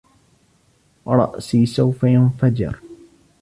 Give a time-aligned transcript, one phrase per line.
[1.07, 2.79] رأسي سوف يَنْفَجِر.